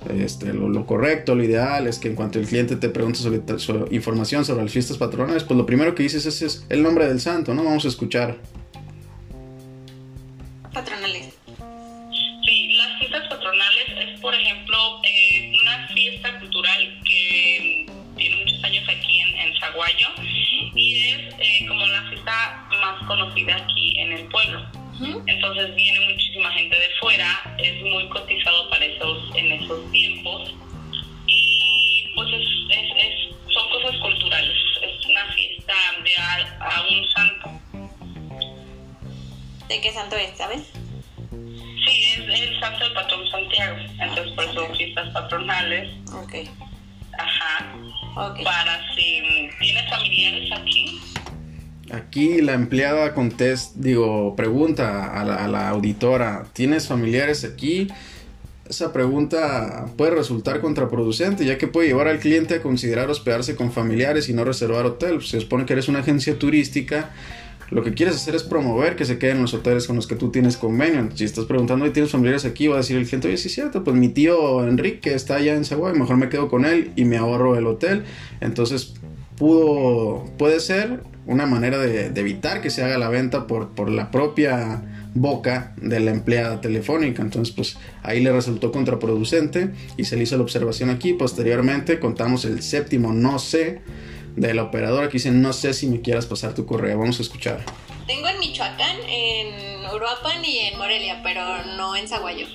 [0.10, 3.42] Este, lo, lo correcto, lo ideal es que en cuanto el cliente te pregunte sobre,
[3.96, 7.20] información sobre las fiestas patronales, pues lo primero que dices es, es el nombre del
[7.20, 7.63] santo, ¿no?
[7.63, 8.38] Vamos a escuchar.
[39.74, 40.62] ¿De qué santo es, sabes?
[41.32, 45.90] Sí, es el santo del patrón Santiago, entonces por eso fiestas patronales.
[46.14, 46.36] Ok,
[47.18, 47.76] Ajá.
[48.16, 48.44] ok.
[48.44, 51.02] Para si tienes familiares aquí,
[51.92, 57.88] Aquí la empleada contesta, digo, pregunta a la, a la auditora, ¿tienes familiares aquí?
[58.70, 63.72] Esa pregunta puede resultar contraproducente, ya que puede llevar al cliente a considerar hospedarse con
[63.72, 65.24] familiares y no reservar hotel.
[65.24, 67.12] Se supone que eres una agencia turística,
[67.69, 70.15] lo que quieres hacer es promover que se queden en los hoteles con los que
[70.15, 71.10] tú tienes convenio.
[71.15, 72.67] Si estás preguntando, ¿tienes familiares aquí?
[72.67, 75.56] Va a decir el cliente, oye, sí es cierto, pues mi tío Enrique está allá
[75.56, 78.04] en Zaguay, mejor me quedo con él y me ahorro el hotel.
[78.41, 78.93] Entonces,
[79.38, 83.89] pudo, puede ser una manera de, de evitar que se haga la venta por, por
[83.89, 84.84] la propia
[85.15, 87.21] boca de la empleada telefónica.
[87.21, 91.13] Entonces, pues ahí le resultó contraproducente y se le hizo la observación aquí.
[91.13, 93.82] Posteriormente, contamos el séptimo no sé
[94.36, 96.98] de la operadora que dice no sé si me quieras pasar tu correo.
[97.00, 97.63] Vamos a escuchar.
[98.08, 102.48] Tengo en Michoacán, en Uruapan y en Morelia, pero no en Zaguayo.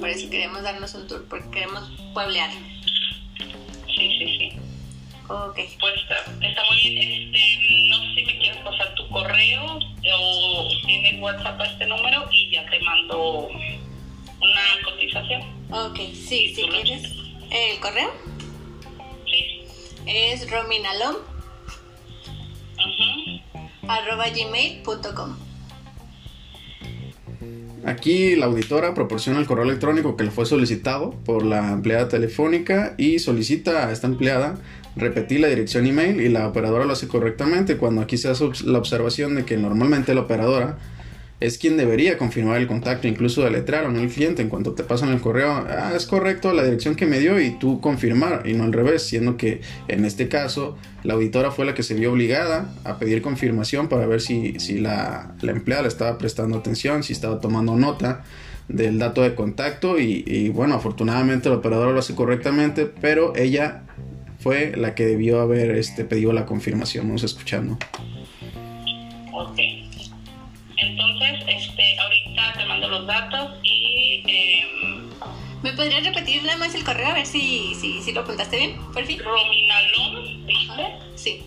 [0.00, 2.50] Por eso queremos darnos un tour, porque queremos pueblear.
[3.86, 4.52] sí, sí, sí.
[5.28, 5.60] Ok.
[5.78, 7.34] Pues está, está muy bien.
[7.34, 12.26] Este, no sé si me quieres pasar tu correo o tienes WhatsApp a este número
[12.32, 15.42] y ya te mando una cotización.
[15.70, 17.12] Ok, sí, si ¿Tú lo quieres.
[17.50, 18.37] El correo Sí.
[20.08, 21.16] Es rominalom
[22.76, 23.88] Ujú.
[23.88, 25.36] arroba gmail.com.
[27.84, 32.94] Aquí la auditora proporciona el correo electrónico que le fue solicitado por la empleada telefónica
[32.98, 34.58] y solicita a esta empleada
[34.96, 38.78] repetir la dirección email y la operadora lo hace correctamente cuando aquí se hace la
[38.78, 40.78] observación de que normalmente la operadora
[41.40, 44.42] es quien debería confirmar el contacto, incluso deletrear o no el cliente.
[44.42, 47.50] En cuanto te pasan el correo, ah, es correcto la dirección que me dio y
[47.58, 51.74] tú confirmar y no al revés, siendo que en este caso la auditora fue la
[51.74, 55.88] que se vio obligada a pedir confirmación para ver si, si la, la empleada le
[55.88, 58.24] estaba prestando atención, si estaba tomando nota
[58.68, 63.82] del dato de contacto y, bueno, afortunadamente la operadora lo hace correctamente, pero ella
[64.40, 67.06] fue la que debió haber este, pedido la confirmación.
[67.06, 67.78] Vamos escuchando.
[75.78, 78.76] Podrías repetir nada más el correo a ver si, si, si lo apuntaste bien?
[78.92, 79.20] Por fin.
[79.20, 81.44] rominalom, dice, Sí.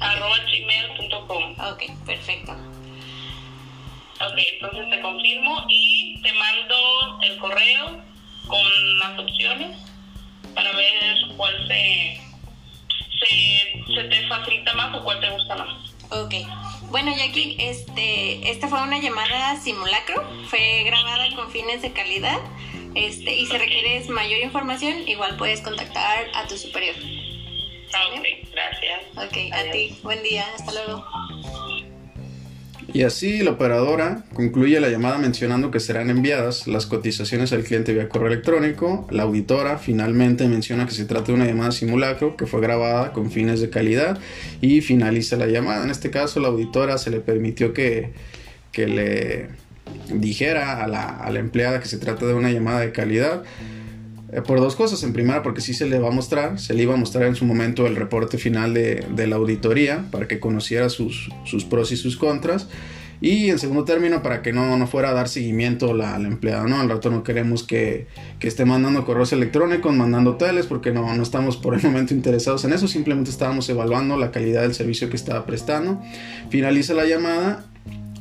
[0.00, 1.52] arroba gmail.com.
[1.70, 2.52] Ok, perfecto.
[4.20, 8.02] Ok, entonces te confirmo y te mando el correo
[8.46, 9.76] con las opciones
[10.54, 12.20] para ver cuál se,
[13.20, 15.68] se, se te facilita más o cuál te gusta más.
[16.10, 16.34] Ok.
[16.90, 22.38] Bueno, Jackie, este, esta fue una llamada simulacro, fue grabada con fines de calidad,
[22.98, 26.96] este, y si requieres mayor información, igual puedes contactar a tu superior.
[27.94, 29.00] Ah, ok, gracias.
[29.16, 31.04] Ok, a ti, buen día, hasta luego.
[32.92, 37.92] Y así la operadora concluye la llamada mencionando que serán enviadas las cotizaciones al cliente
[37.92, 39.06] vía correo electrónico.
[39.10, 43.30] La auditora finalmente menciona que se trata de una llamada simulacro que fue grabada con
[43.30, 44.18] fines de calidad
[44.62, 45.84] y finaliza la llamada.
[45.84, 48.12] En este caso la auditora se le permitió que,
[48.72, 49.48] que le
[50.12, 53.42] dijera a la, empleada que se trata de una llamada de calidad.
[54.32, 55.02] Eh, por dos cosas.
[55.02, 57.34] En primera, porque sí se le va a mostrar, se le iba a mostrar en
[57.34, 61.30] su momento el reporte final de, la auditoría para que conociera sus,
[61.70, 62.68] pros y sus contras.
[63.20, 66.68] Y en segundo término, para que no, no fuera a dar seguimiento la, la empleada,
[66.68, 66.78] ¿no?
[66.80, 68.06] Al rato no queremos que,
[68.38, 72.64] que esté mandando correos electrónicos, mandando hoteles, porque no, no estamos por el momento interesados
[72.64, 76.00] en eso, simplemente estábamos evaluando la calidad del servicio que estaba prestando.
[76.48, 77.64] Finaliza la llamada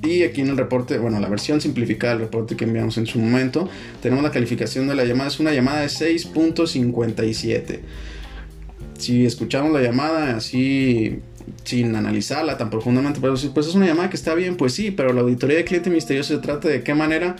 [0.03, 3.19] Y aquí en el reporte, bueno, la versión simplificada del reporte que enviamos en su
[3.19, 3.69] momento,
[4.01, 7.79] tenemos la calificación de la llamada, es una llamada de 6.57.
[8.97, 11.19] Si escuchamos la llamada así
[11.63, 15.13] sin analizarla tan profundamente, pues, pues es una llamada que está bien, pues sí, pero
[15.13, 17.35] la auditoría de cliente misterioso se trata de qué manera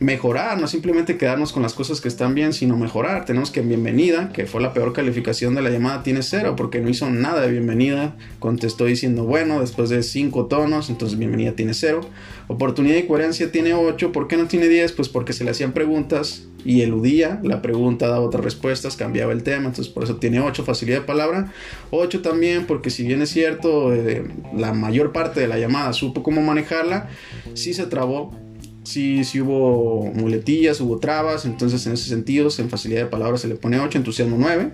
[0.00, 3.24] mejorar, no simplemente quedarnos con las cosas que están bien, sino mejorar.
[3.24, 6.88] Tenemos que bienvenida, que fue la peor calificación de la llamada, tiene cero, porque no
[6.88, 8.16] hizo nada de bienvenida.
[8.38, 12.00] Contestó diciendo bueno después de cinco tonos, entonces bienvenida tiene cero.
[12.46, 14.92] Oportunidad y coherencia tiene 8, ¿por qué no tiene 10?
[14.92, 19.42] Pues porque se le hacían preguntas y eludía la pregunta, daba otras respuestas, cambiaba el
[19.42, 21.52] tema, entonces por eso tiene 8, facilidad de palabra.
[21.90, 26.22] 8 también porque si bien es cierto, eh, la mayor parte de la llamada supo
[26.22, 27.08] cómo manejarla,
[27.54, 28.43] sí se trabó
[28.84, 33.48] sí, sí hubo muletillas, hubo trabas, entonces en ese sentido, en facilidad de palabras se
[33.48, 34.72] le pone 8, entusiasmo 9.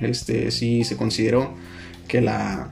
[0.00, 1.54] Este, sí se consideró
[2.08, 2.70] que la,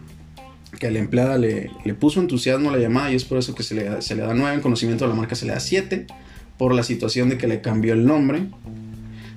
[0.78, 3.62] que la empleada le, le, puso entusiasmo a la llamada y es por eso que
[3.62, 6.06] se le, se le da 9, en conocimiento de la marca se le da 7,
[6.58, 8.48] por la situación de que le cambió el nombre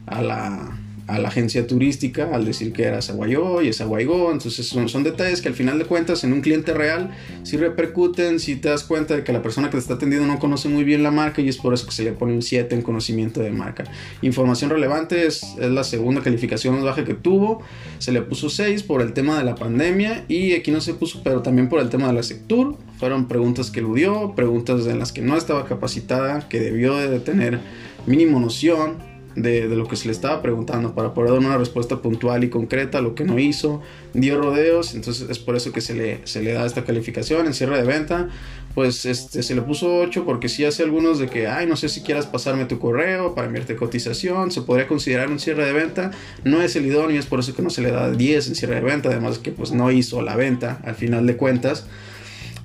[0.08, 4.32] a la, a la agencia turística al decir que era Saguayó y es Saguaygó.
[4.32, 7.12] Entonces son, detalles que al final de cuentas en un cliente real
[7.44, 10.40] si repercuten, si te das cuenta de que la persona que te está atendiendo no
[10.40, 12.74] conoce muy bien la marca y es por eso que se le pone un 7
[12.74, 13.84] en conocimiento de marca.
[14.22, 17.62] Información relevante es, es la segunda calificación más baja que tuvo.
[18.00, 21.22] Se le puso 6 por el tema de la pandemia y aquí no se puso,
[21.24, 22.78] pero también por el tema de la sector.
[22.98, 27.60] Fueron preguntas que eludió, preguntas en las que no estaba capacitada, que debió de tener
[28.06, 32.44] mínimo noción de, lo que se le estaba preguntando para poder dar una respuesta puntual
[32.44, 33.82] y concreta, lo que no hizo,
[34.14, 37.54] dio rodeos, entonces es por eso que se le, se le da esta calificación en
[37.54, 38.30] cierre de venta,
[38.76, 41.90] pues este, se le puso 8 porque si hace algunos de que, ay, no sé
[41.90, 46.12] si quieras pasarme tu correo para enviarte cotización, se podría considerar un cierre de venta,
[46.44, 48.76] no es el idóneo, es por eso que no se le da 10 en cierre
[48.76, 51.86] de venta, además que pues no hizo la venta al final de cuentas.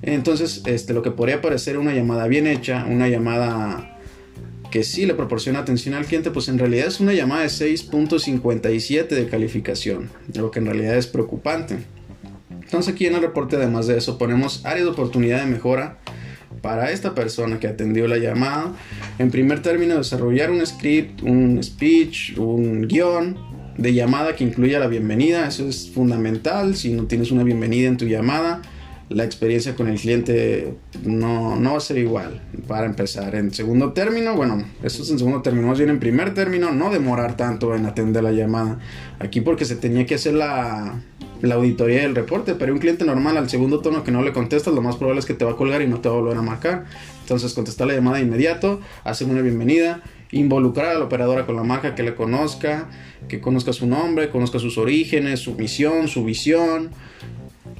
[0.01, 3.98] Entonces, este, lo que podría parecer una llamada bien hecha, una llamada
[4.71, 9.07] que sí le proporciona atención al cliente, pues en realidad es una llamada de 6.57
[9.07, 11.77] de calificación, lo que en realidad es preocupante.
[12.51, 15.97] Entonces aquí en el reporte además de eso ponemos áreas de oportunidad de mejora
[16.61, 18.73] para esta persona que atendió la llamada.
[19.17, 23.37] En primer término, desarrollar un script, un speech, un guion
[23.77, 25.47] de llamada que incluya la bienvenida.
[25.47, 26.75] Eso es fundamental.
[26.75, 28.61] Si no tienes una bienvenida en tu llamada,
[29.09, 33.33] la experiencia con el cliente no, no va a ser igual para empezar.
[33.35, 36.91] En segundo término, bueno, eso es en segundo término, más bien en primer término, no
[36.91, 38.79] demorar tanto en atender la llamada.
[39.19, 41.01] Aquí porque se tenía que hacer la,
[41.41, 44.73] la auditoría del reporte, pero un cliente normal al segundo tono que no le contestas,
[44.73, 46.37] lo más probable es que te va a colgar y no te va a volver
[46.37, 46.85] a marcar.
[47.21, 51.63] Entonces contestar la llamada de inmediato, hacer una bienvenida, involucrar a la operadora con la
[51.63, 52.89] marca que le conozca,
[53.27, 56.91] que conozca su nombre, conozca sus orígenes, su misión, su visión,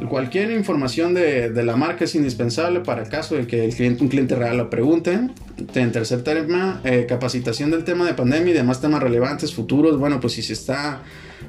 [0.08, 4.34] Cualquier información de, la marca es indispensable para caso de que el cliente, un cliente
[4.34, 5.30] real lo pregunte.
[5.76, 10.00] En tercer tema, eh, capacitación del tema de pandemia y demás temas relevantes futuros.
[10.00, 11.02] Bueno, pues si se está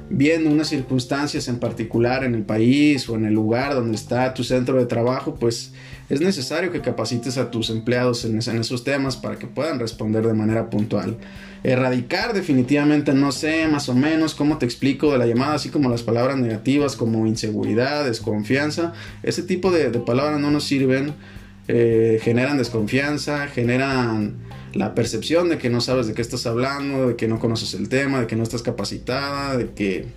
[0.09, 4.43] viendo unas circunstancias en particular en el país o en el lugar donde está tu
[4.43, 5.71] centro de trabajo, pues
[6.09, 10.33] es necesario que capacites a tus empleados en, esos temas para que puedan responder de
[10.33, 11.15] manera puntual.
[11.63, 15.89] Erradicar definitivamente, no sé, más o menos cómo te explico de la llamada, así como
[15.89, 21.13] las palabras negativas como inseguridad, desconfianza, ese tipo de, palabras no nos sirven,
[21.67, 24.37] eh, generan desconfianza, generan
[24.73, 27.89] la percepción de que no sabes de qué estás hablando, de que no conoces el
[27.89, 30.07] tema, de que no estás capacitada, de que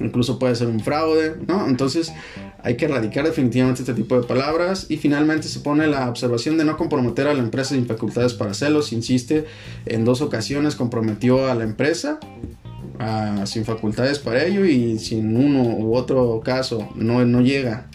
[0.00, 1.68] incluso puede ser un fraude, ¿no?
[1.68, 2.12] Entonces
[2.64, 4.86] hay que erradicar definitivamente este tipo de palabras.
[4.88, 8.52] Y finalmente se pone la observación de no comprometer a la empresa sin facultades para
[8.52, 9.44] hacerlo, insiste,
[9.84, 12.18] en dos ocasiones comprometió a la empresa
[13.44, 17.86] sin facultades para ello y sin uno u otro caso no, no llega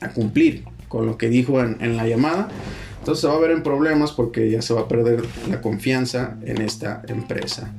[0.00, 2.48] a cumplir con lo que dijo en, en la llamada,
[2.98, 6.36] entonces se va a ver en problemas porque ya se va a perder la confianza
[6.42, 7.72] en esta empresa.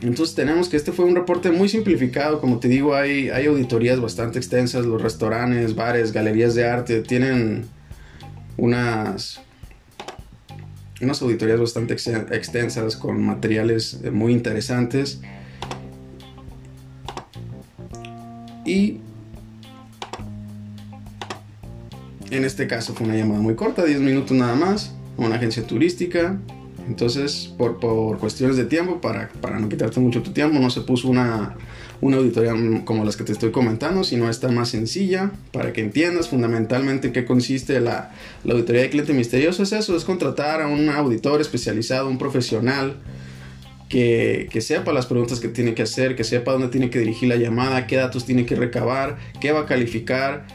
[0.00, 4.38] Entonces tenemos que este fue un reporte muy simplificado, como te digo, hay, auditorías bastante
[4.38, 7.66] extensas, los restaurantes, bares, galerías de arte tienen
[8.56, 9.40] unas,
[11.00, 15.20] unas auditorías bastante extensas con materiales muy interesantes.
[18.64, 19.00] Y
[22.30, 26.38] en este caso fue una llamada muy corta, 10 minutos nada más, una agencia turística,
[26.88, 30.80] entonces, por, por cuestiones de tiempo, para, para, no quitarte mucho tu tiempo, no se
[30.80, 31.54] puso una,
[32.00, 32.54] una auditoría
[32.86, 37.26] como las que te estoy comentando, sino esta más sencilla, para que entiendas fundamentalmente qué
[37.26, 38.12] consiste la,
[38.42, 39.62] la auditoría de cliente misterioso.
[39.62, 42.96] Es eso, es contratar a un auditor especializado, un profesional,
[43.90, 47.28] que, que, sepa las preguntas que tiene que hacer, que sepa dónde tiene que dirigir
[47.28, 50.46] la llamada, qué datos tiene que recabar, qué va a calificar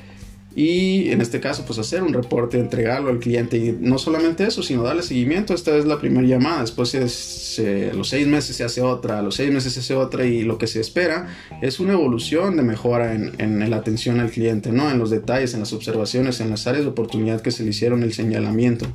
[0.55, 4.61] y en este caso pues hacer un reporte, entregarlo al cliente y no solamente eso,
[4.63, 5.53] sino darle seguimiento.
[5.53, 7.61] Esta es la primera llamada, después es,
[7.93, 10.57] los seis meses se hace otra, a los seis meses se hace otra y lo
[10.57, 11.27] que se espera
[11.61, 14.91] es una evolución de mejora en, en la atención al cliente, ¿no?
[14.91, 18.03] en los detalles, en las observaciones, en las áreas de oportunidad que se le hicieron,
[18.03, 18.85] el señalamiento.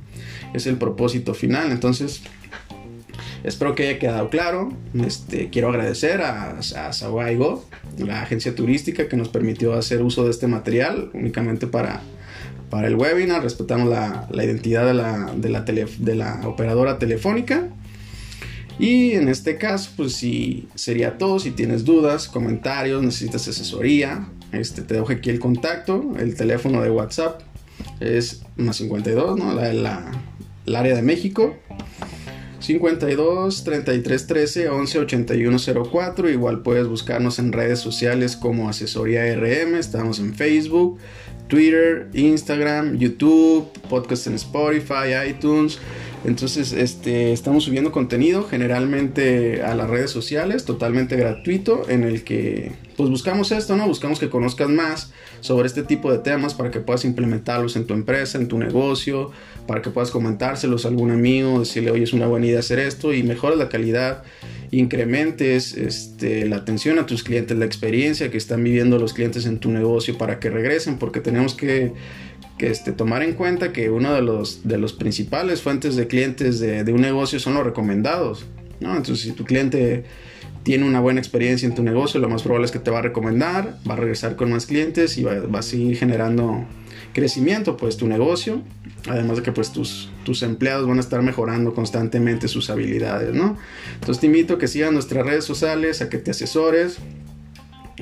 [0.55, 1.71] Es el propósito final.
[1.73, 2.23] Entonces,
[3.45, 4.73] Espero que haya quedado claro.
[5.05, 7.65] Este, quiero agradecer a, a Go,
[7.99, 12.03] la agencia turística que nos permitió hacer uso de este material únicamente para,
[12.71, 13.43] para el webinar.
[13.43, 17.69] Respetamos la, identidad de la, de, la de la operadora telefónica.
[18.79, 21.39] Y en este caso, pues si sería todo.
[21.39, 26.13] Si tienes dudas, comentarios, necesitas asesoría, este, te dejo aquí el contacto.
[26.19, 27.43] El teléfono de WhatsApp
[28.01, 29.53] es más 52, ¿no?
[29.53, 30.13] La, la,
[30.67, 31.57] el área de México.
[32.69, 35.59] 52 33 13 11 81
[35.91, 36.29] 04.
[36.29, 39.77] Igual puedes buscarnos en redes sociales como Asesoría RM.
[39.77, 40.99] Estamos en Facebook,
[41.47, 45.79] Twitter, Instagram, YouTube, podcast en Spotify, iTunes.
[46.25, 52.73] Entonces, este, estamos subiendo contenido generalmente a las redes sociales, totalmente gratuito, en el que
[52.97, 53.87] pues buscamos esto, ¿no?
[53.87, 57.95] Buscamos que conozcas más sobre este tipo de temas para que puedas implementarlos en tu
[57.95, 59.31] empresa, en tu negocio,
[59.69, 63.15] para que puedas comentárselos a algún amigo, decirle, oye, es una buena idea hacer esto
[63.15, 64.25] y mejores la calidad,
[64.73, 69.59] incrementes este, la atención a tus clientes, la experiencia que están viviendo los clientes en
[69.59, 71.93] tu negocio para que regresen, porque tenemos que
[72.59, 76.61] que este, tomar en cuenta que uno de los, de los principales fuentes de clientes
[76.61, 78.47] de, un negocio son los recomendados.
[78.81, 78.97] ¿no?
[78.97, 80.05] Entonces, si tu cliente
[80.65, 83.03] tiene una buena experiencia en tu negocio, lo más probable es que te va a
[83.03, 86.67] recomendar, va a regresar con más clientes y va, va a seguir generando
[87.13, 88.63] crecimiento, pues tu negocio,
[89.09, 93.57] además de que pues tus, tus empleados van a estar mejorando constantemente sus habilidades, ¿no?
[93.95, 96.99] Entonces te invito a que sigas nuestras redes sociales, a que te asesores,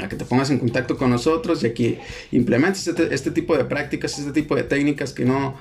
[0.03, 1.99] a que te pongas en contacto con nosotros y aquí
[2.33, 5.57] implementes este, este, tipo de prácticas, este tipo de técnicas que no,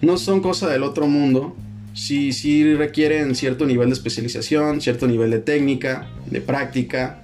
[0.00, 1.56] no son cosa del otro mundo.
[1.94, 7.22] Sí, sí requieren cierto nivel de especialización, cierto nivel de técnica, de práctica,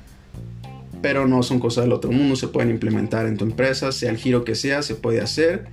[1.02, 4.16] pero no son cosas del otro mundo, se pueden implementar en tu empresa, sea el
[4.16, 5.64] giro que sea, se puede hacer,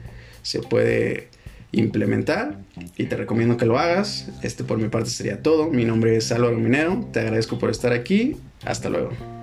[0.41, 1.29] se puede
[1.71, 2.59] implementar
[2.97, 4.29] y te recomiendo que lo hagas.
[4.41, 5.69] Este por mi parte sería todo.
[5.69, 8.37] Mi nombre es Álvaro Minero, te agradezco por estar aquí.
[8.65, 9.36] Hasta luego.